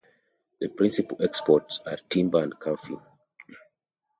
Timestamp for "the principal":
0.59-1.21